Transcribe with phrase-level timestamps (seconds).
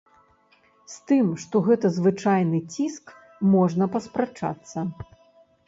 [0.93, 3.15] З тым, што гэта звычайны ціск,
[3.55, 4.89] можна паспрачацца.